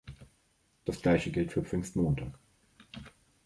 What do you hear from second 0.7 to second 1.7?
Das gleiche gilt für